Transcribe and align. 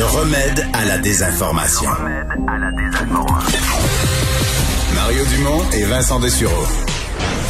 Le 0.00 0.06
remède 0.06 0.66
à 0.72 0.86
la 0.86 0.96
désinformation. 0.96 1.90
Mario 4.94 5.24
Dumont 5.26 5.62
et 5.74 5.84
Vincent 5.84 6.18
Dessureau. 6.18 6.64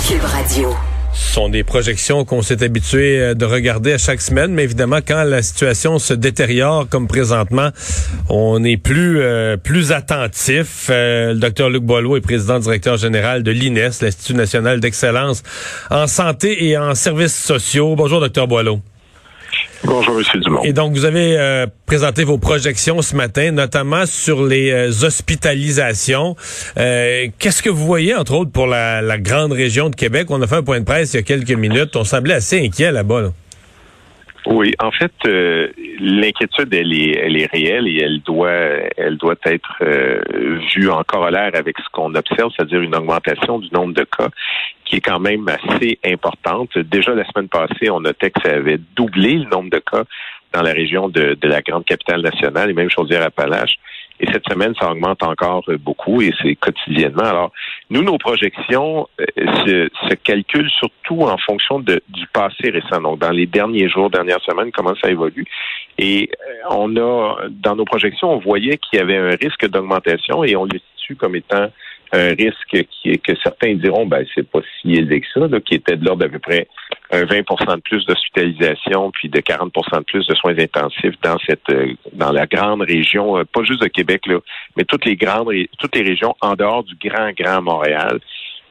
Cube 0.05 0.25
Radio. 0.25 0.75
Ce 1.13 1.35
sont 1.35 1.49
des 1.49 1.63
projections 1.63 2.25
qu'on 2.25 2.43
s'est 2.43 2.65
habitué 2.65 3.21
euh, 3.21 3.35
de 3.35 3.45
regarder 3.45 3.93
à 3.93 3.99
chaque 3.99 4.21
semaine, 4.21 4.53
mais 4.53 4.65
évidemment, 4.65 4.99
quand 5.07 5.23
la 5.23 5.43
situation 5.43 6.01
se 6.01 6.13
détériore 6.13 6.89
comme 6.89 7.07
présentement, 7.07 7.69
on 8.29 8.65
est 8.65 8.79
plus 8.79 9.21
euh, 9.21 9.57
plus 9.57 9.93
attentif. 9.93 10.89
Euh, 10.91 11.35
le 11.35 11.39
docteur 11.39 11.71
Luc 11.71 11.85
Boileau 11.85 12.17
est 12.17 12.21
président 12.21 12.59
directeur 12.59 12.97
général 12.97 13.45
de 13.45 13.53
l'INES, 13.53 13.91
l'Institut 14.03 14.35
national 14.35 14.81
d'excellence 14.81 15.45
en 15.89 16.09
santé 16.09 16.67
et 16.67 16.77
en 16.77 16.97
services 16.97 17.41
sociaux. 17.41 17.95
Bonjour, 17.95 18.19
docteur 18.19 18.49
Boileau. 18.49 18.81
Bonjour, 19.85 20.19
M. 20.19 20.41
Dumont. 20.43 20.63
Et 20.63 20.73
donc, 20.73 20.93
vous 20.93 21.05
avez 21.05 21.39
euh, 21.39 21.67
présenté 21.87 22.25
vos 22.25 22.39
projections 22.39 23.01
ce 23.01 23.17
matin, 23.17 23.51
notamment 23.51 24.05
sur 24.05 24.45
les 24.45 24.71
euh, 24.71 25.05
hospitalisations. 25.05 26.37
Euh, 26.79 27.29
qu'est-ce 27.39 27.63
que 27.63 27.71
vous 27.71 27.87
voyez, 27.87 28.15
entre 28.15 28.35
autres, 28.35 28.51
pour 28.51 28.67
la, 28.67 29.19
grande 29.19 29.53
région 29.53 29.89
de 29.89 29.97
Québec? 29.97 30.27
On 30.31 30.41
a 30.43 30.47
fait 30.47 30.57
un 30.57 30.63
point 30.63 30.81
de 30.81 30.85
presse 30.85 31.15
il 31.15 31.17
y 31.17 31.21
a 31.21 31.23
quelques 31.23 31.53
minutes. 31.53 31.97
On 31.97 32.05
semblait 32.05 32.35
assez 32.35 32.61
inquiet 32.65 32.93
là-bas. 32.93 33.21
là 33.23 33.29
bas 33.29 33.35
oui, 34.47 34.73
en 34.79 34.91
fait, 34.91 35.13
euh, 35.27 35.69
l'inquiétude 35.99 36.73
elle 36.73 36.93
est, 36.93 37.19
elle 37.19 37.37
est 37.37 37.51
réelle 37.51 37.87
et 37.87 37.99
elle 38.03 38.21
doit, 38.21 38.51
elle 38.97 39.19
doit 39.19 39.37
être 39.45 39.77
euh, 39.83 40.21
vue 40.75 40.91
en 40.91 41.03
corollaire 41.05 41.51
avec 41.55 41.79
ce 41.79 41.89
qu'on 41.93 42.15
observe, 42.15 42.51
c'est-à-dire 42.57 42.81
une 42.81 42.95
augmentation 42.95 43.59
du 43.59 43.69
nombre 43.71 43.93
de 43.93 44.05
cas 44.05 44.29
qui 44.85 44.97
est 44.97 45.01
quand 45.01 45.21
même 45.21 45.47
assez 45.49 45.99
importante. 46.05 46.77
Déjà 46.79 47.15
la 47.15 47.25
semaine 47.27 47.49
passée, 47.49 47.91
on 47.91 48.01
notait 48.01 48.31
que 48.31 48.41
ça 48.43 48.55
avait 48.55 48.81
doublé 48.97 49.35
le 49.35 49.45
nombre 49.45 49.71
de 49.71 49.79
cas 49.79 50.05
dans 50.53 50.63
la 50.63 50.73
région 50.73 51.09
de, 51.09 51.37
de 51.41 51.49
la 51.49 51.61
grande 51.63 51.85
capitale 51.85 52.23
nationale 52.23 52.71
et 52.71 52.73
même 52.73 52.91
Chaudière-Appalaches. 52.91 53.79
Et 54.21 54.27
cette 54.31 54.47
semaine, 54.49 54.75
ça 54.79 54.91
augmente 54.91 55.23
encore 55.23 55.65
beaucoup 55.81 56.21
et 56.21 56.33
c'est 56.43 56.55
quotidiennement. 56.55 57.25
Alors, 57.25 57.53
nous, 57.89 58.03
nos 58.03 58.19
projections 58.19 59.09
euh, 59.19 59.25
se, 59.65 59.89
se, 60.09 60.15
calculent 60.15 60.71
surtout 60.71 61.23
en 61.23 61.39
fonction 61.39 61.81
de, 61.81 62.03
du 62.09 62.27
passé 62.27 62.71
récent. 62.71 63.01
Donc, 63.01 63.19
dans 63.19 63.31
les 63.31 63.47
derniers 63.47 63.89
jours, 63.89 64.11
dernières 64.11 64.43
semaines, 64.43 64.71
comment 64.73 64.95
ça 65.03 65.11
évolue. 65.11 65.47
Et 65.99 66.31
euh, 66.33 66.55
on 66.71 66.97
a, 66.97 67.39
dans 67.49 67.77
nos 67.77 67.87
projections, 67.87 68.31
on 68.31 68.39
voyait 68.39 68.77
qu'il 68.77 68.99
y 68.99 69.03
avait 69.03 69.17
un 69.17 69.37
risque 69.37 69.67
d'augmentation 69.67 70.45
et 70.45 70.55
on 70.55 70.65
le 70.65 70.79
situe 70.97 71.17
comme 71.17 71.37
étant 71.37 71.69
un 72.13 72.35
risque 72.35 72.87
qui 72.91 73.11
est 73.11 73.19
que 73.19 73.33
certains 73.43 73.75
diront 73.75 74.07
ben 74.07 74.25
c'est 74.35 74.49
pas 74.49 74.61
si 74.81 74.95
élevé 74.95 75.21
que 75.21 75.27
ça, 75.33 75.61
qui 75.61 75.75
était 75.75 75.97
de 75.97 76.05
l'ordre 76.05 76.23
d'à 76.23 76.29
peu 76.29 76.39
près 76.39 76.67
un 77.13 77.25
20% 77.25 77.77
de 77.77 77.81
plus 77.81 78.05
d'hospitalisation 78.07 79.11
puis 79.13 79.29
de 79.29 79.41
40% 79.41 79.99
de 79.99 80.05
plus 80.05 80.27
de 80.27 80.35
soins 80.35 80.59
intensifs 80.59 81.21
dans 81.23 81.39
cette 81.47 81.69
euh, 81.71 81.95
dans 82.13 82.33
la 82.33 82.47
grande 82.47 82.83
région, 82.83 83.39
euh, 83.39 83.45
pas 83.45 83.63
juste 83.63 83.83
de 83.83 83.89
Québec 83.89 84.27
là, 84.27 84.39
mais 84.77 84.85
toutes 84.85 85.05
les 85.05 85.17
grandes 85.17 85.51
toutes 85.79 85.95
les 85.95 86.03
régions 86.03 86.35
en 86.41 86.55
dehors 86.55 86.85
du 86.85 86.95
grand 86.97 87.33
grand 87.33 87.63
Montréal. 87.63 88.21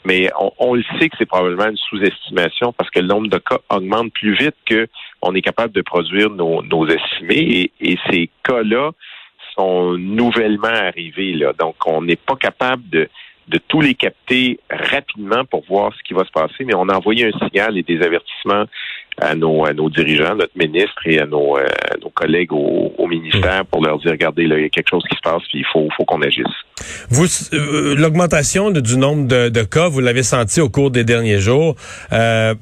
Mais 0.05 0.29
on, 0.59 0.75
le 0.75 0.83
sait 0.97 1.09
que 1.09 1.17
c'est 1.19 1.25
probablement 1.25 1.67
une 1.67 1.77
sous-estimation 1.77 2.71
parce 2.71 2.89
que 2.89 2.99
le 2.99 3.07
nombre 3.07 3.27
de 3.27 3.37
cas 3.37 3.57
augmente 3.69 4.13
plus 4.13 4.33
vite 4.33 4.55
que 4.65 4.87
on 5.21 5.35
est 5.35 5.41
capable 5.41 5.73
de 5.73 5.81
produire 5.81 6.29
nos, 6.29 6.63
nos 6.63 6.87
estimés 6.87 7.35
et, 7.81 7.91
et 7.91 7.97
ces 8.09 8.29
cas-là 8.43 8.91
sont 9.55 9.97
nouvellement 9.97 10.67
arrivés 10.67 11.33
là. 11.33 11.51
Donc 11.59 11.75
on 11.85 12.01
n'est 12.01 12.15
pas 12.15 12.37
capable 12.37 12.89
de 12.89 13.09
de 13.49 13.59
tous 13.67 13.81
les 13.81 13.95
capter 13.95 14.59
rapidement 14.69 15.43
pour 15.45 15.63
voir 15.67 15.91
ce 15.97 16.03
qui 16.03 16.13
va 16.13 16.23
se 16.23 16.31
passer, 16.31 16.65
mais 16.65 16.75
on 16.75 16.87
a 16.87 16.95
envoyé 16.95 17.25
un 17.25 17.47
signal 17.47 17.77
et 17.77 17.83
des 17.83 18.01
avertissements 18.01 18.65
à 19.19 19.35
nos, 19.35 19.65
à 19.65 19.73
nos 19.73 19.89
dirigeants, 19.89 20.35
notre 20.35 20.55
ministre 20.55 21.01
et 21.05 21.19
à 21.19 21.25
nos, 21.25 21.57
euh, 21.57 21.65
nos 22.01 22.09
collègues 22.09 22.53
au, 22.53 23.07
ministère 23.09 23.65
pour 23.65 23.83
leur 23.83 23.97
dire, 23.97 24.11
regardez, 24.11 24.45
là, 24.45 24.55
il 24.57 24.61
y 24.61 24.65
a 24.65 24.69
quelque 24.69 24.89
chose 24.89 25.03
qui 25.09 25.15
se 25.15 25.21
passe, 25.21 25.41
puis 25.49 25.59
il 25.59 25.65
faut, 25.73 25.89
faut 25.97 26.05
qu'on 26.05 26.21
agisse. 26.21 26.45
Vous, 27.09 27.25
euh, 27.53 27.95
l'augmentation 27.95 28.69
du 28.69 28.97
nombre 28.97 29.27
de, 29.27 29.63
cas, 29.63 29.89
vous 29.89 29.99
l'avez 29.99 30.21
senti 30.21 30.61
au 30.61 30.69
cours 30.69 30.91
des 30.91 31.03
derniers 31.03 31.39
jours, 31.39 31.75
euh, 32.13 32.53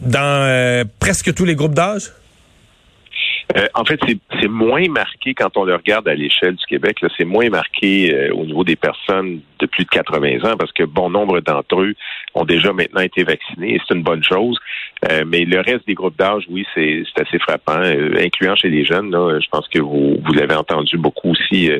dans 0.00 0.86
presque 1.00 1.34
tous 1.34 1.44
les 1.44 1.54
groupes 1.54 1.74
d'âge? 1.74 2.12
Euh, 3.56 3.66
en 3.74 3.84
fait, 3.84 4.00
c'est 4.40 4.48
moins 4.48 4.86
marqué 4.88 5.34
quand 5.34 5.56
on 5.56 5.64
le 5.64 5.74
regarde 5.74 6.06
à 6.08 6.14
l'échelle 6.14 6.54
du 6.54 6.66
Québec. 6.66 6.98
C'est 7.16 7.24
moins 7.24 7.48
marqué 7.48 8.14
euh, 8.14 8.32
au 8.32 8.44
niveau 8.44 8.64
des 8.64 8.76
personnes 8.76 9.40
de 9.58 9.66
plus 9.66 9.84
de 9.84 9.90
80 9.90 10.50
ans 10.50 10.56
parce 10.56 10.72
que 10.72 10.84
bon 10.84 11.10
nombre 11.10 11.40
d'entre 11.40 11.80
eux 11.80 11.94
ont 12.34 12.44
déjà 12.44 12.72
maintenant 12.72 13.00
été 13.00 13.24
vaccinés 13.24 13.74
et 13.74 13.80
c'est 13.86 13.94
une 13.94 14.02
bonne 14.02 14.22
chose. 14.22 14.58
Euh, 15.10 15.24
mais 15.26 15.44
le 15.44 15.60
reste 15.60 15.86
des 15.86 15.94
groupes 15.94 16.16
d'âge, 16.16 16.44
oui, 16.48 16.64
c'est 16.74 17.02
assez 17.16 17.38
frappant, 17.38 17.80
incluant 18.18 18.54
chez 18.54 18.68
les 18.68 18.84
jeunes. 18.84 19.10
Là, 19.10 19.38
je 19.40 19.48
pense 19.50 19.66
que 19.68 19.80
vous, 19.80 20.18
vous 20.24 20.32
l'avez 20.32 20.54
entendu 20.54 20.96
beaucoup 20.96 21.30
aussi 21.30 21.70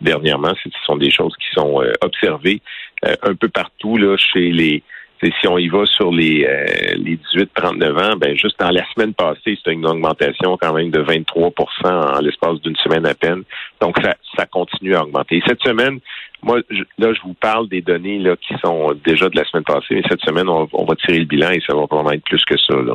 dernièrement. 0.00 0.52
Ce 0.62 0.70
sont 0.84 0.96
des 0.96 1.10
choses 1.10 1.34
qui 1.36 1.48
sont 1.54 1.82
observées 2.02 2.60
un 3.02 3.34
peu 3.34 3.48
partout 3.48 3.96
là, 3.96 4.16
chez 4.16 4.50
les 4.50 4.82
si 5.22 5.48
on 5.48 5.58
y 5.58 5.68
va 5.68 5.84
sur 5.84 6.10
les, 6.10 6.46
euh, 6.48 6.94
les 6.96 7.18
18-39 7.34 8.12
ans, 8.12 8.16
ben 8.16 8.36
juste 8.36 8.58
dans 8.58 8.70
la 8.70 8.84
semaine 8.94 9.12
passée, 9.12 9.58
c'est 9.62 9.72
une 9.72 9.86
augmentation 9.86 10.56
quand 10.60 10.72
même 10.72 10.90
de 10.90 11.02
23% 11.02 11.52
en 11.84 12.20
l'espace 12.20 12.60
d'une 12.60 12.76
semaine 12.76 13.04
à 13.06 13.14
peine. 13.14 13.42
Donc, 13.80 13.96
ça, 14.02 14.14
ça 14.36 14.46
continue 14.46 14.94
à 14.94 15.02
augmenter. 15.02 15.36
Et 15.36 15.42
cette 15.46 15.62
semaine, 15.62 15.98
moi, 16.42 16.60
là, 16.98 17.12
je 17.12 17.20
vous 17.22 17.34
parle 17.34 17.68
des 17.68 17.82
données 17.82 18.18
là, 18.18 18.36
qui 18.36 18.54
sont 18.64 18.92
déjà 19.04 19.28
de 19.28 19.36
la 19.36 19.44
semaine 19.44 19.64
passée, 19.64 19.96
mais 19.96 20.02
cette 20.08 20.22
semaine, 20.22 20.48
on, 20.48 20.84
va 20.84 20.94
tirer 20.96 21.18
le 21.18 21.26
bilan 21.26 21.50
et 21.50 21.60
ça 21.66 21.74
va 21.74 21.86
probablement 21.86 22.12
être 22.12 22.24
plus 22.24 22.44
que 22.44 22.56
ça. 22.56 22.74
Là. 22.74 22.94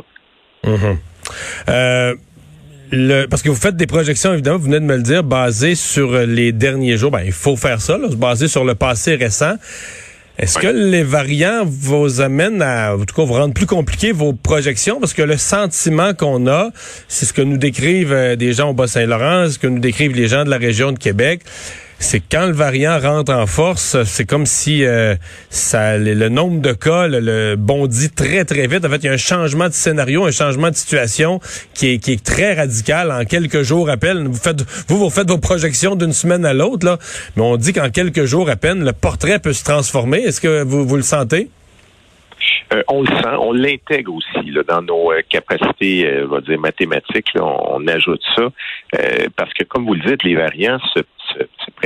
Mm-hmm. 0.64 0.98
euh... 1.68 2.14
Le, 2.92 3.26
parce 3.26 3.42
que 3.42 3.48
vous 3.48 3.56
faites 3.56 3.74
des 3.74 3.88
projections, 3.88 4.32
évidemment, 4.32 4.58
vous 4.58 4.66
venez 4.66 4.78
de 4.78 4.84
me 4.84 4.96
le 4.96 5.02
dire, 5.02 5.24
basées 5.24 5.74
sur 5.74 6.12
les 6.12 6.52
derniers 6.52 6.96
jours. 6.96 7.10
Ben, 7.10 7.22
il 7.26 7.32
faut 7.32 7.56
faire 7.56 7.80
ça, 7.80 7.98
là, 7.98 8.06
basées 8.16 8.46
sur 8.46 8.64
le 8.64 8.76
passé 8.76 9.16
récent. 9.16 9.54
Est-ce 10.38 10.58
que 10.58 10.66
les 10.66 11.02
variants 11.02 11.64
vous 11.64 12.20
amènent 12.20 12.60
à, 12.60 12.94
en 12.94 13.04
tout 13.06 13.14
cas, 13.14 13.24
vous 13.24 13.32
rendre 13.32 13.54
plus 13.54 13.64
compliqué 13.64 14.12
vos 14.12 14.34
projections? 14.34 15.00
Parce 15.00 15.14
que 15.14 15.22
le 15.22 15.38
sentiment 15.38 16.12
qu'on 16.12 16.46
a, 16.46 16.72
c'est 17.08 17.24
ce 17.24 17.32
que 17.32 17.40
nous 17.40 17.56
décrivent 17.56 18.12
euh, 18.12 18.36
des 18.36 18.52
gens 18.52 18.70
au 18.70 18.74
Bas-Saint-Laurent, 18.74 19.48
ce 19.48 19.58
que 19.58 19.66
nous 19.66 19.78
décrivent 19.78 20.14
les 20.14 20.28
gens 20.28 20.44
de 20.44 20.50
la 20.50 20.58
région 20.58 20.92
de 20.92 20.98
Québec, 20.98 21.40
c'est 21.98 22.20
quand 22.20 22.46
le 22.46 22.52
variant 22.52 22.98
rentre 22.98 23.32
en 23.32 23.46
force, 23.46 24.02
c'est 24.04 24.26
comme 24.26 24.46
si 24.46 24.84
euh, 24.84 25.14
ça, 25.48 25.96
le, 25.96 26.28
nombre 26.28 26.60
de 26.60 26.72
cas 26.72 27.08
le, 27.08 27.56
bondit 27.56 28.10
très 28.10 28.44
très 28.44 28.66
vite. 28.66 28.84
En 28.84 28.88
fait, 28.90 28.96
il 28.96 29.06
y 29.06 29.08
a 29.08 29.12
un 29.12 29.16
changement 29.16 29.68
de 29.68 29.72
scénario, 29.72 30.24
un 30.24 30.30
changement 30.30 30.70
de 30.70 30.74
situation 30.74 31.40
qui 31.74 31.94
est, 31.94 31.98
qui 31.98 32.12
est 32.12 32.24
très 32.24 32.54
radical 32.54 33.10
en 33.10 33.24
quelques 33.24 33.62
jours 33.62 33.88
à 33.88 33.96
peine. 33.96 34.28
Vous 34.28 34.34
faites 34.38 34.62
vous 34.88 34.98
vous 34.98 35.10
faites 35.10 35.28
vos 35.28 35.38
projections 35.38 35.96
d'une 35.96 36.12
semaine 36.12 36.44
à 36.44 36.52
l'autre 36.52 36.86
là, 36.86 36.98
mais 37.36 37.42
on 37.42 37.56
dit 37.56 37.72
qu'en 37.72 37.90
quelques 37.90 38.24
jours 38.24 38.50
à 38.50 38.56
peine 38.56 38.84
le 38.84 38.92
portrait 38.92 39.38
peut 39.38 39.54
se 39.54 39.64
transformer. 39.64 40.18
Est-ce 40.18 40.40
que 40.40 40.62
vous 40.62 40.86
vous 40.86 40.96
le 40.96 41.02
sentez? 41.02 41.48
Euh, 42.72 42.82
on 42.88 43.02
le 43.02 43.06
sent, 43.06 43.36
on 43.38 43.52
l'intègre 43.52 44.12
aussi 44.12 44.50
là, 44.50 44.62
dans 44.64 44.82
nos 44.82 45.12
euh, 45.12 45.20
capacités, 45.28 46.06
euh, 46.06 46.26
on 46.26 46.34
va 46.34 46.40
dire 46.40 46.58
mathématiques. 46.58 47.28
on, 47.40 47.86
ajoute 47.86 48.22
ça 48.34 48.48
parce 49.36 49.52
que, 49.52 49.62
comme 49.64 49.86
vous 49.86 49.94
le 49.94 50.00
dites, 50.00 50.24
les 50.24 50.34
variants 50.34 50.78
se, 50.94 51.00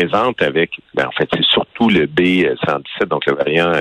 se, 0.01 0.07
présentent 0.07 0.43
avec, 0.43 0.71
ben, 0.95 1.07
en 1.07 1.13
fait, 1.13 1.29
c'est 1.33 1.45
surtout 1.45 1.89
le 1.89 2.07
B117, 2.07 3.07
donc 3.07 3.27
le 3.27 3.35
variant 3.35 3.73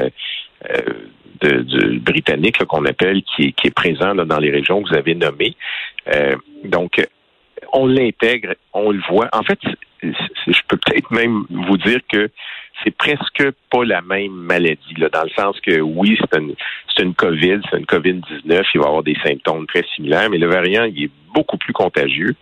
de, 1.42 1.62
du 1.62 2.00
britannique 2.00 2.64
qu'on 2.66 2.86
appelle, 2.86 3.22
qui, 3.24 3.54
est 3.64 3.74
présent 3.74 4.14
dans 4.16 4.40
les 4.40 4.52
régions 4.52 4.82
que 4.84 4.90
vous 4.90 4.96
avez 4.96 5.16
nommées. 5.16 5.56
donc, 6.66 7.02
on 7.74 7.86
l'intègre, 7.86 8.56
on 8.74 8.92
le 8.92 9.02
voit. 9.10 9.30
En 9.34 9.44
fait, 9.44 9.60
je 10.02 10.62
peux 10.68 10.78
peut-être 10.78 11.12
même 11.12 11.46
vous 11.50 11.78
dire 11.78 12.00
que 12.12 12.30
c'est 12.84 12.96
presque 12.96 13.44
pas 13.70 13.84
la 13.84 14.02
même 14.02 14.32
maladie, 14.32 14.94
dans 14.96 15.24
le 15.24 15.30
sens 15.30 15.60
que 15.62 15.80
oui, 15.82 16.18
c'est 16.20 16.40
une, 16.40 16.56
une 17.00 17.14
COVID, 17.14 17.60
c'est 17.70 17.78
une 17.78 17.86
COVID-19, 17.86 18.64
il 18.74 18.80
va 18.80 18.88
avoir 18.88 19.04
des 19.04 19.18
symptômes 19.24 19.68
très 19.68 19.84
similaires, 19.96 20.30
mais 20.30 20.38
le 20.38 20.48
variant, 20.48 20.86
il 20.86 21.06
est 21.06 21.12
beaucoup 21.34 21.58
plus 21.58 21.74
contagieux. 21.74 22.36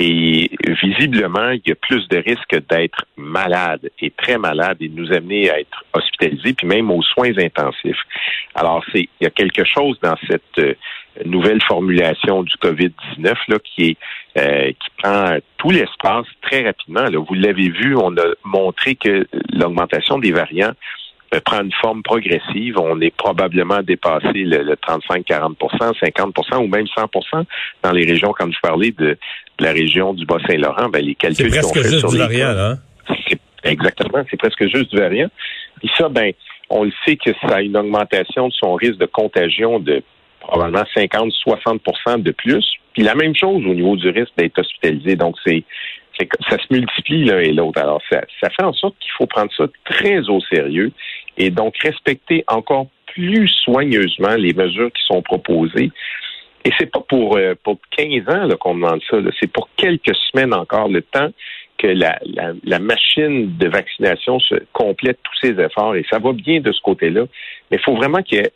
Et 0.00 0.48
visiblement, 0.80 1.50
il 1.50 1.62
y 1.66 1.72
a 1.72 1.74
plus 1.74 2.06
de 2.06 2.18
risques 2.18 2.56
d'être 2.70 3.04
malade 3.16 3.90
et 4.00 4.12
très 4.12 4.38
malade 4.38 4.76
et 4.78 4.88
de 4.88 4.94
nous 4.94 5.12
amener 5.12 5.50
à 5.50 5.58
être 5.58 5.84
hospitalisés, 5.92 6.52
puis 6.52 6.68
même 6.68 6.88
aux 6.92 7.02
soins 7.02 7.36
intensifs. 7.36 8.00
Alors, 8.54 8.84
c'est 8.92 9.08
il 9.20 9.24
y 9.24 9.26
a 9.26 9.30
quelque 9.30 9.64
chose 9.64 9.98
dans 10.00 10.14
cette 10.28 10.58
euh, 10.58 10.74
nouvelle 11.24 11.60
formulation 11.62 12.44
du 12.44 12.54
COVID-19 12.62 13.34
là, 13.48 13.58
qui 13.58 13.86
est 13.86 13.96
euh, 14.38 14.68
qui 14.68 14.88
prend 15.02 15.36
tout 15.56 15.70
l'espace 15.70 16.26
très 16.42 16.62
rapidement. 16.62 17.06
Vous 17.28 17.34
l'avez 17.34 17.68
vu, 17.68 17.96
on 17.96 18.16
a 18.18 18.34
montré 18.44 18.94
que 18.94 19.26
l'augmentation 19.52 20.20
des 20.20 20.30
variants 20.30 20.74
prend 21.44 21.62
une 21.62 21.72
forme 21.80 22.02
progressive. 22.02 22.78
On 22.78 23.00
est 23.00 23.14
probablement 23.14 23.82
dépassé 23.82 24.32
le, 24.34 24.74
35-40% 24.76 25.98
50 26.00 26.38
ou 26.58 26.66
même 26.66 26.86
100% 26.86 27.44
dans 27.82 27.92
les 27.92 28.04
régions, 28.04 28.32
comme 28.32 28.52
je 28.52 28.58
parlais 28.60 28.92
de, 28.92 29.16
la 29.60 29.72
région 29.72 30.14
du 30.14 30.24
Bas-Saint-Laurent. 30.24 30.88
Ben, 30.88 31.04
les 31.04 31.14
calculs 31.14 31.50
C'est 31.50 31.60
presque 31.60 31.88
juste 31.88 32.08
du 32.08 32.18
variant, 32.18 32.56
hein? 32.56 32.78
Exactement, 33.64 34.24
c'est 34.30 34.36
presque 34.36 34.62
juste 34.68 34.90
du 34.90 34.98
variant. 34.98 35.28
Et 35.82 35.88
ça, 35.96 36.08
ben, 36.08 36.32
on 36.70 36.84
le 36.84 36.92
sait 37.04 37.16
que 37.16 37.30
ça 37.42 37.56
a 37.56 37.62
une 37.62 37.76
augmentation 37.76 38.48
de 38.48 38.52
son 38.52 38.74
risque 38.74 38.98
de 38.98 39.06
contagion 39.06 39.80
de 39.80 40.02
probablement 40.40 40.84
50-60% 40.96 42.22
de 42.22 42.30
plus. 42.30 42.64
Puis 42.92 43.02
la 43.02 43.14
même 43.14 43.34
chose 43.34 43.64
au 43.64 43.74
niveau 43.74 43.96
du 43.96 44.08
risque 44.10 44.32
d'être 44.36 44.58
hospitalisé. 44.58 45.16
Donc, 45.16 45.36
c'est 45.44 45.64
ça 46.48 46.56
se 46.58 46.72
multiplie 46.72 47.24
l'un 47.24 47.38
et 47.38 47.52
l'autre. 47.52 47.80
Alors, 47.80 48.02
ça, 48.10 48.22
ça 48.42 48.50
fait 48.50 48.64
en 48.64 48.72
sorte 48.72 48.96
qu'il 49.00 49.12
faut 49.12 49.26
prendre 49.26 49.52
ça 49.56 49.64
très 49.84 50.28
au 50.28 50.40
sérieux 50.40 50.92
et 51.36 51.50
donc 51.50 51.76
respecter 51.78 52.44
encore 52.48 52.86
plus 53.06 53.48
soigneusement 53.48 54.34
les 54.36 54.52
mesures 54.52 54.92
qui 54.92 55.02
sont 55.06 55.22
proposées. 55.22 55.90
Et 56.64 56.70
c'est 56.78 56.90
pas 56.90 57.00
pour, 57.08 57.36
euh, 57.36 57.54
pour 57.62 57.78
15 57.96 58.28
ans 58.28 58.48
qu'on 58.60 58.74
demande 58.74 59.00
ça, 59.08 59.16
c'est 59.40 59.50
pour 59.50 59.68
quelques 59.76 60.14
semaines 60.30 60.52
encore 60.52 60.88
le 60.88 61.02
temps 61.02 61.30
que 61.78 61.86
la, 61.86 62.18
la, 62.64 62.78
machine 62.80 63.56
de 63.56 63.68
vaccination 63.68 64.40
se 64.40 64.56
complète 64.72 65.18
tous 65.22 65.46
ses 65.46 65.60
efforts 65.60 65.94
et 65.94 66.04
ça 66.10 66.18
va 66.18 66.32
bien 66.32 66.60
de 66.60 66.72
ce 66.72 66.80
côté-là. 66.80 67.22
Mais 67.70 67.76
il 67.76 67.82
faut 67.84 67.94
vraiment 67.94 68.22
qu'il 68.22 68.38
y 68.38 68.50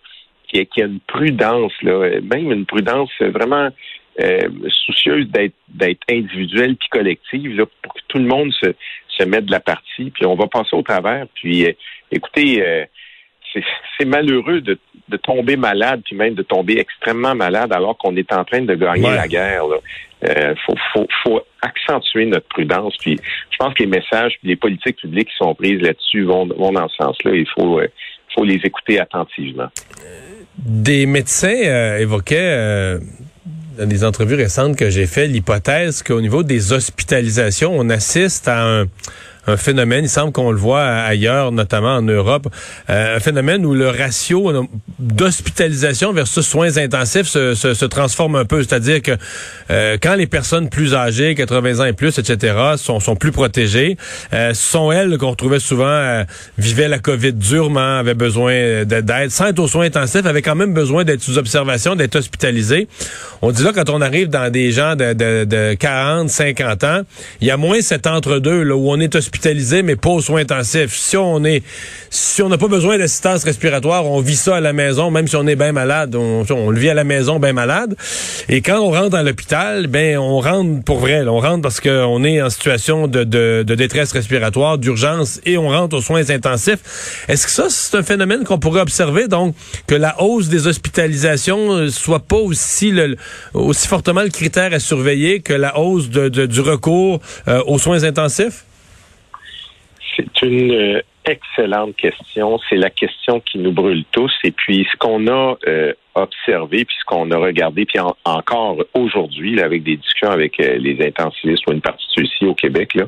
qu'il 0.49 0.61
y, 0.61 0.81
ait, 0.81 0.85
une 0.85 1.01
prudence, 1.01 1.73
là, 1.83 2.21
même 2.21 2.53
une 2.53 2.67
prudence 2.67 3.11
vraiment 3.21 3.69
euh, 4.21 4.49
soucieuse 4.87 5.27
d'être 5.29 6.01
individuelle 6.11 6.77
puis 6.77 6.89
collective 6.91 7.57
là, 7.57 7.65
pour 7.83 7.95
que 7.95 8.01
tout 8.09 8.19
le 8.19 8.27
monde 8.27 8.53
se, 8.53 8.75
se 9.09 9.25
mette 9.25 9.47
de 9.47 9.53
la 9.53 9.61
partie. 9.61 10.11
Puis 10.11 10.27
on 10.27 10.35
va 10.35 10.47
passer 10.47 10.75
au 10.75 10.83
travers. 10.83 11.27
Puis 11.35 11.67
euh, 11.67 11.73
écoutez, 12.11 12.63
euh, 12.65 12.85
c'est 13.99 14.05
malheureux 14.05 14.61
de, 14.61 14.79
de, 15.09 15.17
tomber 15.17 15.57
malade, 15.57 16.03
puis 16.05 16.17
même 16.17 16.35
de 16.35 16.43
tomber 16.43 16.79
extrêmement 16.79 17.35
malade 17.35 17.73
alors 17.73 17.97
qu'on 17.99 18.17
est 18.17 18.33
en 18.33 18.45
train 18.45 18.63
de 18.63 18.75
gagner 18.75 19.11
la 19.11 19.29
guerre. 19.29 19.65
Il 20.23 20.31
euh, 20.31 20.55
faut, 20.67 20.75
faut, 20.93 21.07
faut, 21.23 21.41
accentuer 21.61 22.27
notre 22.27 22.49
prudence. 22.49 22.97
Puis 22.99 23.19
je 23.51 23.57
pense 23.59 23.75
que 23.75 23.83
les 23.83 23.89
messages, 23.89 24.33
puis 24.41 24.49
les 24.49 24.57
politiques 24.57 24.97
publiques 24.97 25.29
qui 25.29 25.37
sont 25.37 25.55
prises 25.55 25.81
là-dessus 25.81 26.23
vont, 26.23 26.47
vont 26.47 26.73
dans 26.73 26.89
ce 26.89 26.97
sens-là. 26.97 27.33
Il 27.35 27.47
faut, 27.49 27.81
euh, 27.81 27.89
faut 28.35 28.45
les 28.45 28.61
écouter 28.65 29.01
attentivement. 29.01 29.69
Des 30.57 31.07
médecins 31.07 31.49
euh, 31.49 31.99
évoquaient 31.99 32.99
dans 33.79 33.87
des 33.89 34.05
entrevues 34.05 34.35
récentes 34.35 34.77
que 34.77 34.91
j'ai 34.91 35.07
fait 35.07 35.27
l'hypothèse 35.27 36.03
qu'au 36.03 36.21
niveau 36.21 36.43
des 36.43 36.73
hospitalisations, 36.73 37.73
on 37.75 37.89
assiste 37.91 38.49
à 38.49 38.63
un 38.63 38.87
un 39.47 39.57
phénomène, 39.57 40.05
il 40.05 40.09
semble 40.09 40.33
qu'on 40.33 40.53
le 40.53 40.59
voit 40.59 40.85
ailleurs, 40.85 41.51
notamment 41.51 41.97
en 41.97 42.03
Europe, 42.03 42.47
euh, 42.91 43.17
un 43.17 43.21
phénomène 43.21 43.67
où 43.67 43.75
le 43.75 43.89
ratio 43.89 44.53
d'hospitalisation 45.01 46.13
versus 46.13 46.47
soins 46.47 46.77
intensifs 46.77 47.27
se, 47.27 47.55
se, 47.55 47.75
se 47.75 47.85
transforme 47.85 48.37
un 48.37 48.45
peu. 48.45 48.63
C'est-à-dire 48.63 49.03
que 49.03 49.13
euh, 49.71 49.97
quand 50.01 50.15
les 50.15 50.29
personnes 50.29 50.69
plus 50.69 50.95
âgées, 50.95 51.35
80 51.35 51.81
ans 51.81 51.85
et 51.85 51.93
plus, 51.93 52.19
etc., 52.19 52.55
sont, 52.77 53.01
sont 53.01 53.17
plus 53.17 53.33
protégées, 53.33 53.97
euh, 54.33 54.55
sont 54.55 54.93
elles 54.93 55.19
qu'on 55.19 55.31
retrouvait 55.31 55.59
souvent 55.59 55.87
euh, 55.87 56.23
vivaient 56.57 56.89
la 56.89 57.01
COVID 57.01 57.33
durement, 57.33 57.99
avaient 57.99 58.15
besoin 58.15 58.85
d'aide, 58.85 59.31
sans 59.31 59.47
être 59.47 59.59
aux 59.59 59.69
soins 59.69 59.87
intensifs, 59.87 60.25
avaient 60.25 60.43
quand 60.43 60.55
même 60.55 60.73
besoin 60.73 61.03
d'être 61.03 61.23
sous 61.23 61.39
observation, 61.39 61.97
d'être 61.97 62.15
hospitalisées. 62.15 62.87
On 63.41 63.51
dit 63.51 63.65
là, 63.65 63.73
quand 63.75 63.91
on 63.91 64.01
arrive 64.01 64.29
dans 64.29 64.53
des 64.53 64.71
gens 64.71 64.95
de, 64.95 65.15
de, 65.15 65.45
de 65.45 65.75
40, 65.75 66.31
50 66.31 66.85
ans, 66.85 67.01
il 67.41 67.49
y 67.49 67.51
a 67.51 67.57
moins 67.57 67.81
cet 67.81 68.07
entre-deux 68.07 68.63
là 68.63 68.77
où 68.77 68.89
on 68.89 69.01
est 69.01 69.17
hospitalisé 69.17 69.32
mais 69.83 69.97
pas 69.97 70.11
aux 70.11 70.21
soins 70.21 70.41
intensifs. 70.41 70.97
Si 70.97 71.17
on 71.17 71.45
est, 71.45 71.63
si 72.11 72.43
on 72.43 72.49
n'a 72.49 72.59
pas 72.59 72.69
besoin 72.69 72.99
d'assistance 72.99 73.45
respiratoire, 73.45 74.07
on 74.07 74.21
vit 74.21 74.37
ça 74.37 74.57
à 74.57 74.61
la 74.61 74.73
maison, 74.73 75.11
même 75.11 75.27
si 75.27 75.37
on 75.37 75.47
est 75.47 75.57
bien 75.57 75.73
malade, 75.73 76.15
on, 76.15 76.71
le 76.71 76.79
vit 76.79 76.91
à 76.91 76.95
la 76.95 77.05
maison 77.05 77.39
bien 77.39 77.53
malade. 77.53 77.97
Et 78.49 78.61
quand 78.61 78.79
on 78.79 78.91
rentre 78.91 79.11
dans 79.11 79.23
l'hôpital, 79.23 79.87
ben 79.87 80.19
on 80.19 80.41
rentre 80.41 80.85
pour 80.85 80.99
vrai. 80.99 81.23
on 81.27 81.41
rentre 81.41 81.63
parce 81.63 81.81
qu'on 81.81 82.25
est 82.25 82.41
en 82.41 82.51
situation 82.51 83.09
de, 83.09 83.63
détresse 83.63 84.13
respiratoire, 84.13 84.79
d'urgence, 84.79 85.41
et 85.45 85.59
on 85.59 85.69
rentre 85.69 85.97
aux 85.97 86.03
soins 86.03 86.31
intensifs. 86.31 87.25
Est-ce 87.29 87.47
que 87.47 87.53
ça, 87.53 87.67
c'est 87.69 87.97
un 87.97 88.03
phénomène 88.03 88.45
qu'on 88.45 88.59
pourrait 88.59 88.83
observer, 88.83 89.29
donc 89.29 89.55
que 89.87 89.95
la 89.95 90.21
hausse 90.23 90.49
des 90.49 90.67
hospitalisations 90.67 91.73
euh, 91.73 91.89
soit 91.89 92.21
pas 92.21 92.37
aussi 92.37 92.93
fortement 93.89 94.23
le 94.23 94.29
critère 94.29 94.73
à 94.73 94.79
surveiller 94.79 95.41
que 95.41 95.53
la 95.53 95.79
hausse 95.79 96.09
du 96.09 96.61
recours 96.61 97.21
euh, 97.49 97.63
aux 97.67 97.79
soins 97.79 98.05
intensifs? 98.05 98.65
C'est 100.17 100.43
une 100.43 100.73
euh, 100.73 101.03
excellente 101.25 101.97
question. 101.97 102.59
C'est 102.69 102.77
la 102.77 102.91
question 102.91 103.41
qui 103.41 103.59
nous 103.59 103.73
brûle 103.73 104.05
tous. 104.13 104.33
Et 104.45 104.51
puis, 104.51 104.87
ce 104.91 104.97
qu'on 104.97 105.27
a 105.29 105.57
euh, 105.67 105.93
observé, 106.15 106.85
puis 106.85 106.95
ce 106.99 107.05
qu'on 107.05 107.31
a 107.31 107.37
regardé, 107.37 107.87
puis 107.87 107.99
encore 108.25 108.85
aujourd'hui, 108.95 109.61
avec 109.61 109.83
des 109.83 109.97
discussions 109.97 110.31
avec 110.31 110.61
euh, 110.61 110.77
les 110.79 111.05
intensivistes 111.07 111.67
ou 111.67 111.73
une 111.73 111.81
partie 111.81 112.07
de 112.17 112.23
ceux-ci 112.23 112.45
au 112.45 112.55
Québec, 112.55 112.95
là, 112.95 113.05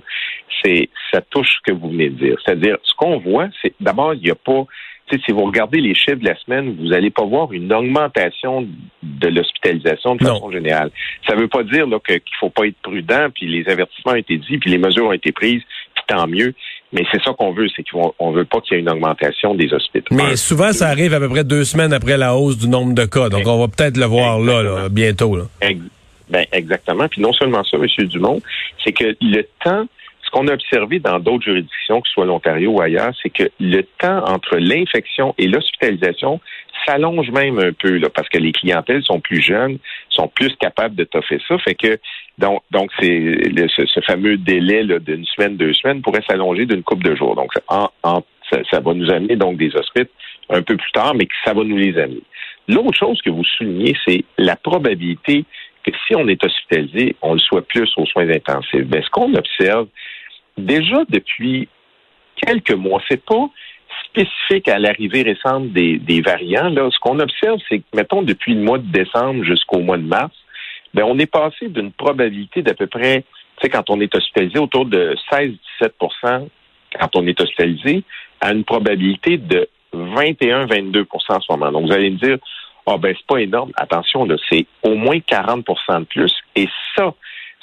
c'est 0.62 0.88
ça 1.12 1.20
touche 1.20 1.56
ce 1.56 1.72
que 1.72 1.76
vous 1.76 1.90
venez 1.90 2.08
de 2.08 2.24
dire. 2.24 2.36
C'est-à-dire, 2.44 2.76
ce 2.82 2.94
qu'on 2.94 3.18
voit, 3.18 3.48
c'est 3.60 3.74
d'abord, 3.80 4.14
il 4.14 4.22
n'y 4.22 4.30
a 4.30 4.34
pas 4.34 4.64
si 5.24 5.32
vous 5.32 5.44
regardez 5.44 5.80
les 5.80 5.94
chiffres 5.94 6.20
de 6.20 6.24
la 6.24 6.36
semaine, 6.36 6.74
vous 6.76 6.88
n'allez 6.88 7.10
pas 7.10 7.24
voir 7.24 7.52
une 7.52 7.72
augmentation 7.72 8.66
de 9.02 9.28
l'hospitalisation 9.28 10.16
de 10.16 10.24
façon 10.24 10.50
générale. 10.50 10.90
Ça 11.28 11.34
ne 11.34 11.40
veut 11.40 11.48
pas 11.48 11.62
dire 11.62 11.86
qu'il 12.06 12.14
ne 12.16 12.38
faut 12.40 12.50
pas 12.50 12.66
être 12.66 12.78
prudent, 12.82 13.28
puis 13.34 13.46
les 13.46 13.70
avertissements 13.70 14.12
ont 14.12 14.16
été 14.16 14.36
dits, 14.38 14.58
puis 14.58 14.70
les 14.70 14.78
mesures 14.78 15.06
ont 15.06 15.12
été 15.12 15.32
prises, 15.32 15.62
puis 15.94 16.04
tant 16.06 16.26
mieux. 16.26 16.54
Mais 16.94 17.02
c'est 17.12 17.22
ça 17.22 17.32
qu'on 17.36 17.52
veut, 17.52 17.66
c'est 17.76 17.84
qu'on 17.90 18.32
veut 18.32 18.44
pas 18.44 18.60
qu'il 18.60 18.76
y 18.76 18.78
ait 18.78 18.82
une 18.82 18.88
augmentation 18.88 19.54
des 19.54 19.72
hospitaux. 19.74 20.14
Mais 20.14 20.36
souvent, 20.36 20.72
ça 20.72 20.88
arrive 20.88 21.12
à 21.12 21.18
peu 21.18 21.28
près 21.28 21.44
deux 21.44 21.64
semaines 21.64 21.92
après 21.92 22.16
la 22.16 22.34
hausse 22.34 22.56
du 22.56 22.68
nombre 22.68 22.94
de 22.94 23.04
cas. 23.04 23.28
Donc, 23.28 23.42
on 23.46 23.58
va 23.58 23.68
peut-être 23.68 23.96
le 23.96 24.06
voir 24.06 24.38
là, 24.38 24.88
bientôt. 24.88 25.36
Là. 25.36 25.44
Ben, 26.30 26.46
exactement. 26.52 27.06
Puis 27.08 27.20
non 27.20 27.32
seulement 27.32 27.62
ça, 27.64 27.76
M. 27.76 28.06
Dumont, 28.06 28.40
c'est 28.82 28.92
que 28.92 29.14
le 29.20 29.42
temps 29.62 29.86
ce 30.24 30.30
qu'on 30.30 30.48
a 30.48 30.54
observé 30.54 31.00
dans 31.00 31.18
d'autres 31.18 31.44
juridictions, 31.44 32.00
que 32.00 32.08
ce 32.08 32.14
soit 32.14 32.24
l'Ontario 32.24 32.70
ou 32.70 32.80
ailleurs, 32.80 33.12
c'est 33.22 33.30
que 33.30 33.50
le 33.60 33.82
temps 33.98 34.24
entre 34.26 34.56
l'infection 34.56 35.34
et 35.36 35.46
l'hospitalisation 35.46 36.40
s'allonge 36.86 37.30
même 37.30 37.58
un 37.58 37.72
peu, 37.72 37.98
là, 37.98 38.08
parce 38.08 38.28
que 38.28 38.38
les 38.38 38.52
clientèles 38.52 39.02
sont 39.04 39.20
plus 39.20 39.42
jeunes, 39.42 39.78
sont 40.08 40.28
plus 40.28 40.54
capables 40.56 40.94
de 40.94 41.04
toffer 41.04 41.40
ça. 41.46 41.58
Fait 41.58 41.74
que 41.74 41.98
donc, 42.38 42.62
donc 42.70 42.90
c'est 42.98 43.36
ce, 43.68 44.00
fameux 44.06 44.36
délai 44.36 44.84
d'une 45.00 45.24
semaine, 45.24 45.56
deux 45.56 45.72
semaines 45.72 46.02
pourrait 46.02 46.24
s'allonger 46.28 46.66
d'une 46.66 46.82
coupe 46.82 47.02
de 47.02 47.14
jours. 47.14 47.36
Donc, 47.36 47.52
ça, 47.70 48.58
ça, 48.70 48.80
va 48.80 48.94
nous 48.94 49.10
amener 49.10 49.36
donc 49.36 49.56
des 49.56 49.74
hospices 49.76 50.08
un 50.50 50.62
peu 50.62 50.76
plus 50.76 50.92
tard, 50.92 51.14
mais 51.14 51.28
ça 51.44 51.54
va 51.54 51.62
nous 51.64 51.76
les 51.76 51.96
amener. 51.98 52.22
L'autre 52.68 52.98
chose 52.98 53.20
que 53.22 53.30
vous 53.30 53.44
soulignez, 53.44 53.94
c'est 54.06 54.24
la 54.38 54.56
probabilité 54.56 55.44
que 55.84 55.92
si 56.06 56.16
on 56.16 56.26
est 56.28 56.42
hospitalisé, 56.42 57.14
on 57.22 57.34
le 57.34 57.38
soit 57.38 57.66
plus 57.66 57.90
aux 57.96 58.06
soins 58.06 58.28
intensifs. 58.28 58.86
Ben, 58.86 59.02
ce 59.02 59.10
qu'on 59.10 59.34
observe 59.34 59.86
déjà 60.56 61.04
depuis 61.08 61.68
quelques 62.36 62.72
mois, 62.72 63.02
c'est 63.08 63.24
pas 63.24 63.48
spécifique 64.06 64.68
à 64.68 64.78
l'arrivée 64.78 65.22
récente 65.22 65.72
des, 65.72 66.22
variants. 66.24 66.68
Là, 66.70 66.88
ce 66.90 66.98
qu'on 67.00 67.18
observe, 67.20 67.58
c'est 67.68 67.78
que, 67.78 67.84
mettons, 67.94 68.22
depuis 68.22 68.54
le 68.54 68.62
mois 68.62 68.78
de 68.78 68.90
décembre 68.90 69.44
jusqu'au 69.44 69.80
mois 69.80 69.98
de 69.98 70.02
mars, 70.02 70.34
ben, 70.94 71.04
on 71.04 71.18
est 71.18 71.30
passé 71.30 71.68
d'une 71.68 71.92
probabilité 71.92 72.62
d'à 72.62 72.74
peu 72.74 72.86
près, 72.86 73.24
tu 73.56 73.62
sais, 73.62 73.68
quand 73.68 73.90
on 73.90 74.00
est 74.00 74.14
hospitalisé, 74.14 74.58
autour 74.58 74.86
de 74.86 75.16
16-17% 75.30 76.48
quand 76.98 77.16
on 77.16 77.26
est 77.26 77.40
hospitalisé, 77.40 78.04
à 78.40 78.52
une 78.52 78.64
probabilité 78.64 79.36
de 79.36 79.68
21-22% 79.92 81.06
en 81.28 81.40
ce 81.40 81.52
moment. 81.52 81.72
Donc, 81.72 81.86
vous 81.86 81.92
allez 81.92 82.10
me 82.10 82.16
dire, 82.16 82.38
ah 82.86 82.96
ben 82.98 83.14
c'est 83.16 83.26
pas 83.26 83.38
énorme. 83.38 83.72
Attention, 83.76 84.24
là, 84.24 84.36
c'est 84.48 84.66
au 84.82 84.94
moins 84.94 85.18
40% 85.18 86.00
de 86.00 86.04
plus. 86.04 86.32
Et 86.54 86.68
ça, 86.96 87.14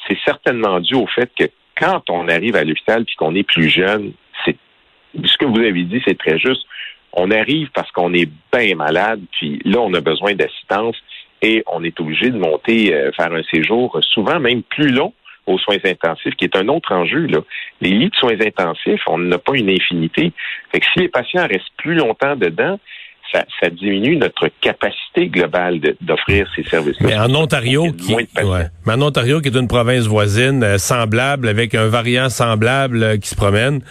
c'est 0.07 0.17
certainement 0.25 0.79
dû 0.79 0.95
au 0.95 1.07
fait 1.07 1.31
que 1.37 1.45
quand 1.77 2.09
on 2.09 2.27
arrive 2.27 2.55
à 2.55 2.63
l'hôpital 2.63 3.05
puis 3.05 3.15
qu'on 3.15 3.35
est 3.35 3.43
plus 3.43 3.69
jeune, 3.69 4.13
c'est 4.43 4.55
ce 5.23 5.37
que 5.37 5.45
vous 5.45 5.59
avez 5.59 5.83
dit, 5.83 6.01
c'est 6.05 6.17
très 6.17 6.39
juste. 6.39 6.65
On 7.13 7.29
arrive 7.31 7.69
parce 7.73 7.91
qu'on 7.91 8.13
est 8.13 8.29
bien 8.53 8.75
malade, 8.75 9.21
puis 9.33 9.61
là, 9.65 9.79
on 9.79 9.93
a 9.93 10.01
besoin 10.01 10.33
d'assistance 10.33 10.95
et 11.41 11.63
on 11.71 11.83
est 11.83 11.99
obligé 11.99 12.29
de 12.29 12.37
monter, 12.37 12.93
euh, 12.93 13.11
faire 13.13 13.31
un 13.33 13.43
séjour, 13.43 13.99
souvent 14.01 14.39
même 14.39 14.63
plus 14.63 14.89
long 14.89 15.13
aux 15.47 15.57
soins 15.57 15.77
intensifs, 15.83 16.35
qui 16.35 16.45
est 16.45 16.55
un 16.55 16.67
autre 16.67 16.93
enjeu. 16.93 17.25
Là. 17.25 17.39
Les 17.81 17.89
lits 17.89 18.09
de 18.09 18.15
soins 18.15 18.39
intensifs, 18.39 19.01
on 19.07 19.17
n'a 19.17 19.39
pas 19.39 19.53
une 19.55 19.69
infinité. 19.69 20.31
Fait 20.71 20.79
que 20.79 20.85
si 20.93 20.99
les 20.99 21.09
patients 21.09 21.47
restent 21.47 21.75
plus 21.77 21.95
longtemps 21.95 22.35
dedans, 22.35 22.79
ça, 23.33 23.69
diminue 23.69 24.17
notre 24.17 24.49
capacité 24.59 25.27
globale 25.27 25.79
d'offrir 26.01 26.47
ces 26.55 26.63
services-là. 26.63 27.07
Mais 27.07 27.17
en 27.17 27.33
Ontario, 27.33 27.91
qui, 27.93 28.15
mais 28.15 28.93
en 28.93 29.01
Ontario, 29.01 29.39
qui 29.41 29.49
est 29.49 29.57
une 29.57 29.67
province 29.67 30.05
voisine 30.05 30.63
euh, 30.63 30.77
semblable, 30.77 31.47
avec 31.47 31.75
un 31.75 31.87
variant 31.87 32.29
semblable 32.29 33.03
euh, 33.03 33.17
qui 33.17 33.29
se 33.29 33.35
promène, 33.35 33.81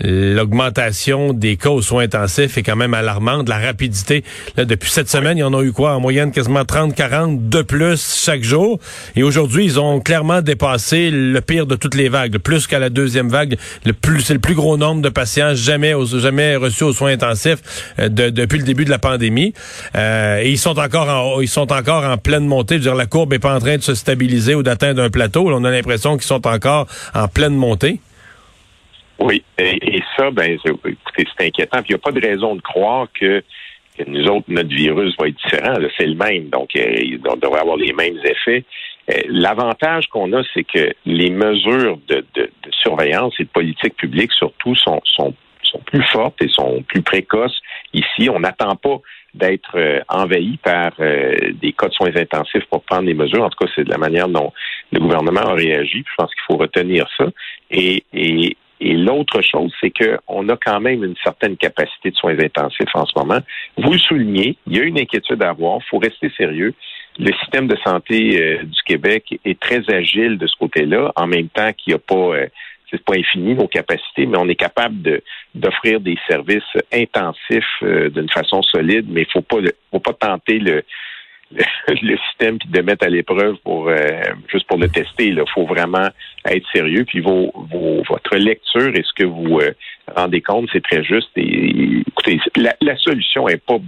l'augmentation 0.00 1.32
des 1.32 1.56
cas 1.56 1.70
aux 1.70 1.82
soins 1.82 2.04
intensifs 2.04 2.58
est 2.58 2.62
quand 2.62 2.76
même 2.76 2.94
alarmante. 2.94 3.48
La 3.48 3.58
rapidité, 3.58 4.24
là, 4.56 4.64
depuis 4.64 4.90
cette 4.90 5.08
semaine, 5.08 5.38
il 5.38 5.40
y 5.40 5.44
en 5.44 5.54
a 5.54 5.62
eu 5.62 5.72
quoi? 5.72 5.94
En 5.94 6.00
moyenne, 6.00 6.32
quasiment 6.32 6.62
30-40 6.62 7.48
de 7.48 7.62
plus 7.62 8.22
chaque 8.24 8.42
jour. 8.42 8.78
Et 9.16 9.22
aujourd'hui, 9.22 9.64
ils 9.64 9.80
ont 9.80 10.00
clairement 10.00 10.42
dépassé 10.42 11.10
le 11.10 11.40
pire 11.40 11.66
de 11.66 11.76
toutes 11.76 11.94
les 11.94 12.08
vagues. 12.08 12.38
Plus 12.38 12.66
qu'à 12.66 12.78
la 12.78 12.90
deuxième 12.90 13.28
vague, 13.28 13.56
le 13.84 13.92
plus, 13.92 14.20
c'est 14.20 14.34
le 14.34 14.40
plus 14.40 14.54
gros 14.54 14.76
nombre 14.76 15.02
de 15.02 15.08
patients 15.08 15.54
jamais, 15.54 15.94
jamais 16.18 16.56
reçus 16.56 16.84
aux 16.84 16.92
soins 16.92 17.12
intensifs 17.12 17.92
euh, 17.98 18.08
depuis 18.08 18.58
le 18.58 18.64
début 18.64 18.84
de 18.84 18.90
la 18.90 18.98
pandémie. 18.98 19.54
Euh, 19.96 20.40
et 20.42 20.50
ils 20.50 20.58
sont 20.58 20.78
encore 20.78 21.08
en, 21.08 21.40
ils 21.40 21.48
sont 21.48 21.72
encore 21.72 22.04
en 22.04 22.16
pleine 22.18 22.46
montée. 22.46 22.74
Je 22.74 22.78
veux 22.80 22.84
dire, 22.84 22.94
la 22.94 23.06
courbe 23.06 23.32
est 23.32 23.38
pas 23.38 23.54
en 23.54 23.60
train 23.60 23.76
de 23.76 23.82
se 23.82 23.94
stabiliser 23.94 24.54
ou 24.54 24.62
d'atteindre 24.62 25.02
un 25.02 25.10
plateau. 25.10 25.48
on 25.50 25.64
a 25.64 25.70
l'impression 25.70 26.16
qu'ils 26.16 26.26
sont 26.26 26.46
encore 26.46 26.86
en 27.14 27.28
pleine 27.28 27.54
montée. 27.54 28.00
Oui, 29.20 29.42
et, 29.58 30.02
ça, 30.16 30.30
ben, 30.30 30.58
écoutez, 30.64 30.96
c'est 31.38 31.46
inquiétant. 31.46 31.78
Puis 31.78 31.90
il 31.90 31.92
n'y 31.92 31.96
a 31.96 31.98
pas 31.98 32.12
de 32.12 32.20
raison 32.20 32.56
de 32.56 32.60
croire 32.60 33.06
que, 33.18 33.42
nous 34.06 34.26
autres, 34.26 34.46
notre 34.48 34.74
virus 34.74 35.14
va 35.18 35.28
être 35.28 35.36
différent. 35.36 35.74
C'est 35.96 36.06
le 36.06 36.16
même, 36.16 36.48
donc 36.48 36.70
euh, 36.76 36.96
il 37.00 37.20
devrait 37.20 37.60
avoir 37.60 37.76
les 37.76 37.92
mêmes 37.92 38.18
effets. 38.24 38.64
Euh, 39.10 39.20
l'avantage 39.28 40.08
qu'on 40.08 40.32
a, 40.32 40.42
c'est 40.52 40.64
que 40.64 40.92
les 41.04 41.30
mesures 41.30 41.98
de, 42.08 42.24
de, 42.34 42.50
surveillance 42.82 43.34
et 43.38 43.44
de 43.44 43.48
politique 43.50 43.96
publique 43.96 44.32
surtout 44.32 44.74
sont, 44.74 45.00
sont, 45.04 45.34
sont 45.62 45.80
plus 45.80 46.02
fortes 46.04 46.40
et 46.42 46.48
sont 46.48 46.82
plus 46.88 47.02
précoces 47.02 47.60
ici. 47.92 48.28
On 48.30 48.40
n'attend 48.40 48.76
pas 48.76 49.00
d'être 49.34 49.76
euh, 49.76 50.00
envahi 50.08 50.56
par 50.58 50.92
euh, 51.00 51.34
des 51.60 51.72
cas 51.72 51.88
de 51.88 51.92
soins 51.92 52.16
intensifs 52.16 52.64
pour 52.70 52.82
prendre 52.84 53.04
des 53.04 53.14
mesures. 53.14 53.42
En 53.42 53.50
tout 53.50 53.64
cas, 53.64 53.70
c'est 53.74 53.84
de 53.84 53.90
la 53.90 53.98
manière 53.98 54.28
dont 54.28 54.52
le 54.92 55.00
gouvernement 55.00 55.40
a 55.40 55.54
réagi. 55.54 56.04
Je 56.06 56.14
pense 56.16 56.32
qu'il 56.32 56.44
faut 56.46 56.56
retenir 56.56 57.06
ça. 57.18 57.26
Et, 57.70 58.04
et, 58.12 58.56
et 58.80 58.94
l'autre 58.94 59.40
chose, 59.42 59.72
c'est 59.80 59.90
qu'on 59.90 60.48
a 60.48 60.56
quand 60.56 60.80
même 60.80 61.04
une 61.04 61.16
certaine 61.22 61.56
capacité 61.56 62.10
de 62.10 62.16
soins 62.16 62.38
intensifs 62.38 62.94
en 62.94 63.06
ce 63.06 63.18
moment. 63.18 63.40
Vous 63.76 63.92
le 63.92 63.98
soulignez, 63.98 64.56
il 64.66 64.76
y 64.76 64.80
a 64.80 64.84
une 64.84 64.98
inquiétude 64.98 65.42
à 65.42 65.50
avoir. 65.50 65.78
Il 65.80 65.88
faut 65.88 65.98
rester 65.98 66.30
sérieux. 66.36 66.74
Le 67.18 67.32
système 67.34 67.68
de 67.68 67.76
santé 67.84 68.42
euh, 68.42 68.62
du 68.64 68.82
Québec 68.86 69.38
est 69.44 69.58
très 69.60 69.82
agile 69.88 70.38
de 70.38 70.46
ce 70.46 70.56
côté-là, 70.56 71.12
en 71.14 71.26
même 71.26 71.48
temps 71.48 71.72
qu'il 71.72 71.92
n'y 71.92 71.94
a 71.94 71.98
pas 71.98 72.46
c'est 72.90 73.02
pas 73.02 73.14
infini 73.16 73.54
nos 73.54 73.66
capacités, 73.66 74.26
mais 74.26 74.38
on 74.38 74.48
est 74.48 74.54
capable 74.54 75.20
d'offrir 75.54 76.00
des 76.00 76.16
services 76.28 76.62
intensifs 76.92 77.82
d'une 77.82 78.30
façon 78.30 78.62
solide, 78.62 79.06
mais 79.08 79.22
il 79.22 79.32
faut 79.32 79.42
pas 79.42 79.56
faut 79.90 80.00
pas 80.00 80.12
tenter 80.12 80.58
le 80.58 80.84
le, 81.88 82.16
système 82.28 82.58
puis 82.58 82.68
de 82.68 82.80
mettre 82.80 83.06
à 83.06 83.08
l'épreuve 83.08 83.56
pour 83.64 83.88
euh, 83.88 83.96
juste 84.48 84.66
pour 84.66 84.78
le 84.78 84.88
tester. 84.88 85.28
Il 85.28 85.42
faut 85.52 85.66
vraiment 85.66 86.08
être 86.44 86.66
sérieux. 86.72 87.04
Puis 87.04 87.20
vos, 87.20 87.52
votre 88.08 88.36
lecture 88.36 88.94
et 88.94 89.02
ce 89.02 89.12
que 89.14 89.24
vous 89.24 89.60
euh, 89.60 89.72
rendez 90.14 90.40
compte, 90.40 90.68
c'est 90.72 90.82
très 90.82 91.04
juste. 91.04 91.30
Et 91.36 92.02
écoutez, 92.06 92.40
la, 92.56 92.96
solution 92.96 93.48
est 93.48 93.64
pas 93.64 93.78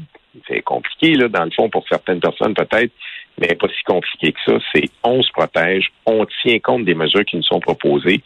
c'est 0.47 0.61
compliqué 0.61 1.15
là 1.15 1.29
dans 1.29 1.45
le 1.45 1.51
fond 1.51 1.71
pour 1.71 1.89
certaines 1.89 2.21
personnes 2.21 2.55
peut-être, 2.55 2.93
mais 3.41 3.55
pas 3.55 3.69
si 3.69 3.83
compliqué 3.85 4.33
que 4.33 4.41
ça. 4.45 4.59
C'est 4.75 4.91
on 5.03 5.23
se 5.23 5.33
protège, 5.33 5.91
on 6.05 6.27
tient 6.43 6.59
compte 6.59 6.85
des 6.85 6.95
mesures 6.95 7.25
qui 7.25 7.37
nous 7.37 7.43
sont 7.43 7.61
proposées 7.61 8.23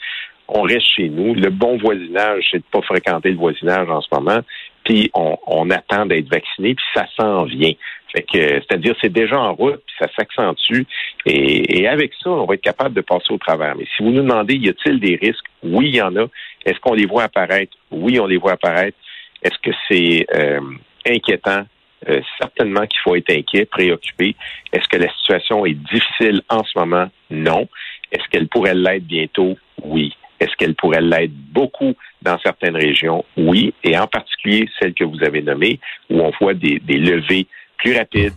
on 0.52 0.62
reste 0.62 0.86
chez 0.96 1.08
nous. 1.08 1.34
Le 1.34 1.50
bon 1.50 1.78
voisinage, 1.78 2.48
c'est 2.50 2.58
de 2.58 2.64
pas 2.70 2.82
fréquenter 2.82 3.30
le 3.30 3.36
voisinage 3.36 3.88
en 3.88 4.00
ce 4.00 4.08
moment. 4.12 4.40
Puis 4.84 5.10
on, 5.14 5.70
attend 5.70 6.06
d'être 6.06 6.28
vacciné, 6.28 6.74
puis 6.74 6.84
ça 6.94 7.06
s'en 7.18 7.44
vient. 7.44 7.72
Fait 8.12 8.22
que, 8.22 8.38
c'est-à-dire, 8.38 8.94
c'est 9.00 9.12
déjà 9.12 9.38
en 9.38 9.54
route, 9.54 9.80
puis 9.86 9.94
ça 9.98 10.08
s'accentue. 10.16 10.82
Et, 11.26 11.86
avec 11.86 12.12
ça, 12.22 12.30
on 12.30 12.44
va 12.44 12.54
être 12.54 12.62
capable 12.62 12.94
de 12.94 13.00
passer 13.00 13.32
au 13.32 13.38
travers. 13.38 13.76
Mais 13.76 13.84
si 13.96 14.02
vous 14.02 14.10
nous 14.10 14.22
demandez, 14.22 14.56
y 14.56 14.68
a-t-il 14.68 15.00
des 15.00 15.16
risques? 15.16 15.46
Oui, 15.62 15.88
il 15.88 15.96
y 15.96 16.02
en 16.02 16.14
a. 16.16 16.26
Est-ce 16.64 16.80
qu'on 16.80 16.94
les 16.94 17.06
voit 17.06 17.24
apparaître? 17.24 17.72
Oui, 17.90 18.18
on 18.18 18.26
les 18.26 18.36
voit 18.36 18.52
apparaître. 18.52 18.96
Est-ce 19.42 19.58
que 19.62 19.74
c'est 19.88 20.26
euh, 20.34 20.60
inquiétant? 21.06 21.64
Euh, 22.08 22.20
certainement 22.38 22.86
qu'il 22.86 22.98
faut 23.04 23.14
être 23.14 23.30
inquiet, 23.30 23.66
préoccupé. 23.66 24.34
Est-ce 24.72 24.88
que 24.88 24.96
la 24.96 25.12
situation 25.12 25.66
est 25.66 25.74
difficile 25.74 26.40
en 26.48 26.64
ce 26.64 26.78
moment? 26.78 27.08
Non. 27.30 27.68
Est-ce 28.10 28.26
qu'elle 28.30 28.48
pourrait 28.48 28.74
l'être 28.74 29.04
bientôt? 29.04 29.56
Oui. 29.82 30.14
Est-ce 30.40 30.56
qu'elle 30.56 30.74
pourrait 30.74 31.02
l'être 31.02 31.34
beaucoup 31.52 31.94
dans 32.22 32.38
certaines 32.38 32.76
régions? 32.76 33.24
Oui, 33.36 33.74
et 33.84 33.96
en 33.98 34.06
particulier 34.06 34.68
celles 34.80 34.94
que 34.94 35.04
vous 35.04 35.22
avez 35.22 35.42
nommées, 35.42 35.78
où 36.08 36.20
on 36.20 36.32
voit 36.40 36.54
des, 36.54 36.80
levées 36.88 37.46
plus 37.82 37.96
rapides, 37.96 38.34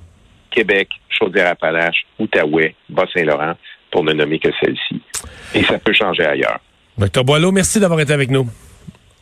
Québec, 0.52 0.90
Chaudière-Appalaches, 1.10 2.06
Outaouais, 2.20 2.76
Bas-Saint-Laurent, 2.90 3.54
pour 3.92 4.04
ne 4.04 4.14
nommer 4.14 4.40
que 4.40 4.50
celle-ci. 4.60 5.02
Et 5.54 5.64
ça 5.64 5.78
peut 5.80 5.94
changer 5.94 6.26
ailleurs. 6.26 6.60
Docteur 6.98 7.24
Boileau, 7.24 7.52
merci 7.52 7.80
d'avoir 7.80 8.00
été 8.00 8.14
avec 8.14 8.30
nous. 8.30 8.48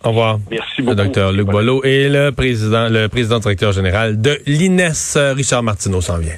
Au 0.04 0.10
revoir. 0.10 0.40
Merci 0.50 0.82
beaucoup. 0.82 0.98
Le 0.98 1.04
docteur 1.04 1.32
Luc 1.32 1.48
Boileau 1.48 1.84
et 1.84 2.10
le 2.10 2.32
président, 2.32 2.90
le 2.90 3.08
président 3.08 3.40
directeur 3.40 3.72
général 3.72 4.20
de 4.20 4.40
l'INES, 4.48 4.92
Richard 5.36 5.64
Martineau, 5.64 6.02
s'en 6.02 6.18
vient. 6.18 6.38